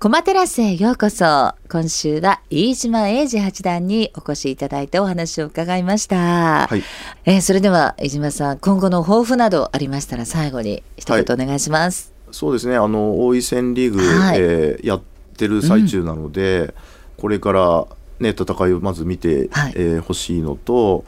[0.00, 1.24] コマテラスへようこそ。
[1.68, 6.68] 今週は飯島英二八段にお越しいただいてお話を伺いました。
[6.68, 6.82] はい、
[7.24, 12.12] えーそれでは飯島さん、今後の抱負などありましたら最後に一言お願いします。
[12.30, 12.76] そうですね。
[12.76, 14.38] あの大井戦リーグ、はい。
[14.38, 15.02] えーやっ
[15.36, 16.74] てる最中なので、
[17.16, 17.86] これから、
[18.20, 19.72] ね、戦いをまず見てほ、はい。
[19.74, 21.04] えー欲しいのと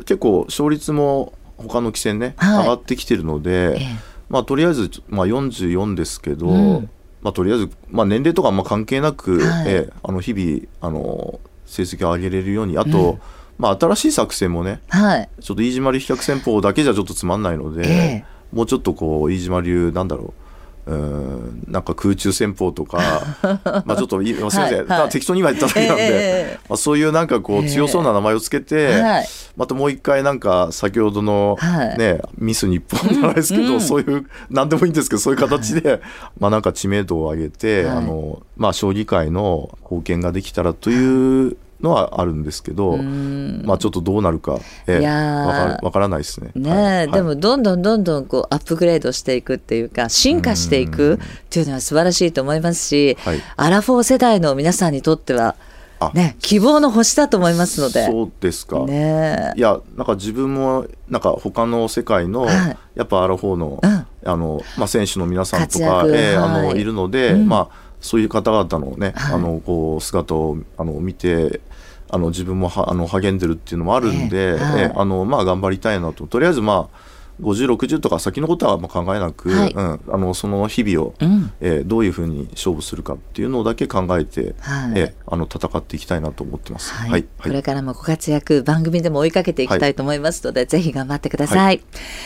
[0.00, 2.58] 結構勝率も他の棋戦ね、はい。
[2.60, 6.90] 上がってきてるので、ええまあ、とりあえず、まあ、44ですけど、うん。
[7.20, 9.64] まあ、とりあえず、まあ、年齢とかあんま関係なく、はい。
[9.66, 13.18] えーあの日々あの成績を上げれるようにあと、
[13.58, 15.28] まあ、新しい作戦もねはい。
[15.40, 18.24] ちょっと飯島流飛脚戦法だけじゃちょっとつまんないので、ええ。
[18.52, 20.49] もうちょっとこう飯島流なんだろう
[20.90, 22.98] うーんなんか空中戦法とか
[23.86, 25.08] まあちょっといすみません、はいはい。
[25.10, 26.10] 適当に今言っただけなんで、え
[26.54, 29.28] えまあ、そういうなんかこええう強そうな名前をつけて、はい。
[29.56, 31.98] またもう一回なんか先ほどの、はい。
[31.98, 36.00] ねミス日本じゃないですけど、うんそういう何でもいいんですけどそういう形で、
[36.38, 37.96] まあなんか知名度を上げて、はい。
[37.98, 43.62] あのまあ将棋界の貢献ができたらというのはあるんですけど、ん。
[43.64, 45.84] まあちょっとどうなるか、ええいやー。
[45.84, 46.50] わからないですね。
[46.54, 46.96] ねえ、はい。
[46.96, 47.12] はい。
[47.12, 53.40] でもどんどんどんどんこうアップグレードしていくっていうか進化していくっていうのは素晴らしいと思いますし、はい。
[53.56, 55.56] アラフォー世代の皆さんにとっては
[56.00, 56.10] あ。
[56.14, 58.06] ね希望の星だと思いますので。
[58.06, 58.80] そうですか。
[58.86, 59.58] ねえ。
[59.58, 62.76] いやなんか自分もなんか他の世界の、はい。
[62.94, 64.06] やっぱアラフォーの,、うん。
[64.24, 66.60] あのまあ、選手の皆さんと活か、躍えーはい。
[66.60, 67.48] あのいるので、うん。
[67.48, 69.34] まあ、そういう方々のね、はい。
[69.34, 71.60] あのこう姿をあの見て
[72.08, 74.52] あの自分もはあの励んでるっていうのもあるんで、ええ。
[74.52, 74.82] はい。
[74.82, 76.26] えーあのまあ、頑張りたいなと。
[76.26, 77.00] とりあえずまあ
[77.40, 79.72] 5060とか先のことはまあ考えなく、はい。
[79.72, 81.52] うん、あのその日々を、うん。
[81.60, 84.92] えーどういうふうに勝負するかっていうのだけ考えて、はい。
[84.96, 86.92] えーあの戦っていきたいなと思ってます。
[86.92, 87.10] はい。
[87.10, 87.22] はい。
[87.22, 91.80] これからもご活躍番組でも追いかけていきたいと思いますので、ぜひ頑張ってください、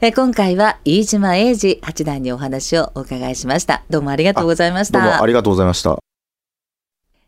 [0.00, 3.82] え今回は飯島英二八段にお話をお伺いしました。
[3.90, 5.00] どうもありがとうございました。
[5.00, 5.98] どうもありがとうございました。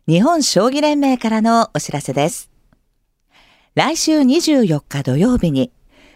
[0.07, 2.49] 日本将棋連盟からのお知らせです。
[3.75, 5.71] 来週24日土曜日に、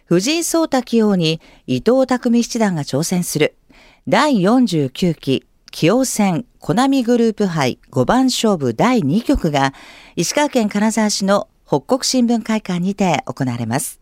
[0.06, 3.56] 藤井聡太棋王に伊藤匠七段が挑戦する
[4.08, 9.74] 第49期棋王戦コナミグループ杯5番勝負第2局が
[10.16, 14.00] 石川県金沢市の北国新聞会館にて行われます。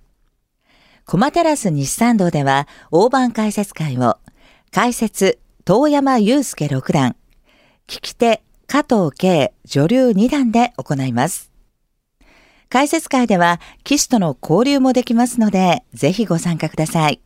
[1.06, 4.18] コマテラス西参道では大盤解説会を
[4.72, 7.16] 解説遠山祐介六段、
[7.88, 11.51] 聞き手加藤慶女流2段で行います。
[12.72, 17.22] 解説会では棋士との交流もできますので、ぜひご参加ください。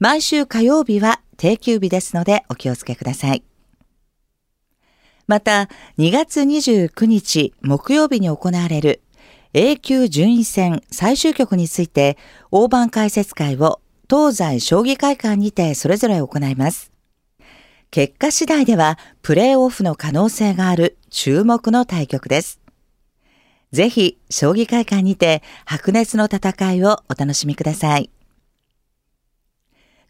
[0.00, 3.44] 毎週火曜日は定休日ですのでお気をつけください。
[5.28, 5.68] また、
[5.98, 9.02] 2月29日木曜日に行われる
[9.54, 12.18] A 級順位戦最終局について
[12.50, 13.80] 大盤解説会を
[14.10, 16.90] 東西将棋会館にてそれぞれ行います。
[17.92, 22.61] 結果次第ではプレーオフの可能性がある注目の対局です。
[23.72, 28.10] ぜひ、将棋会館にて白熱の戦いをお楽しみください。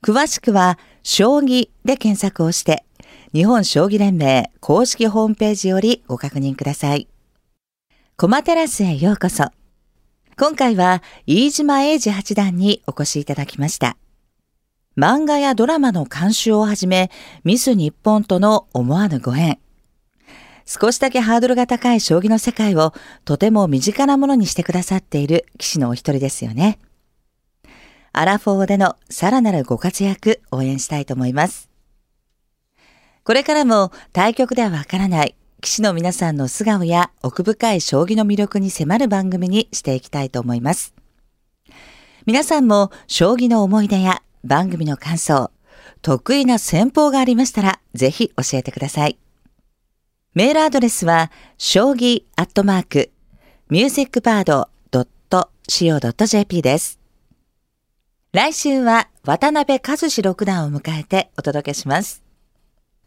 [0.02, 2.84] 詳しくは、将棋で検索をして、
[3.32, 7.08] 日本将棋連盟公式ホームページよりご確認ください。
[8.16, 9.44] コマテラスへようこそ。
[10.36, 13.96] 今回は、飯島英二八段にお越しいただきました。
[14.96, 17.12] 漫画やドラマの監修をはじめ、
[17.44, 19.60] ミス日本との思わぬご縁。
[20.66, 22.92] 少しだけハードルが高い将棋の世界を
[23.24, 26.78] とても身近なものにしてくださっている棋士のお一人ですよね。
[28.12, 31.70] アラフォーでのさらなるご活躍応援したいと思います。
[33.24, 40.92] これからも対局ではわからない棋士の皆さんの素顔や奥深い将棋の魅力に迫る番組にしていきたいと思います。
[42.26, 45.50] 皆さんも将棋の思い出や番組の感想、
[46.02, 49.21] 得意な戦法がありましたらぜひ教えてください。
[50.34, 53.10] メールアドレスは、将棋アットマーク、
[53.68, 54.68] ミュージックバード
[55.68, 56.98] .co.jp です。
[58.32, 62.22] 来週は渡辺和志六段を迎えてお届けします。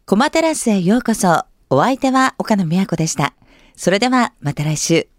[0.04, 1.44] コマテラスへようこそ。
[1.68, 3.34] お相手は岡野美和子でした。
[3.74, 5.15] それではまた来週。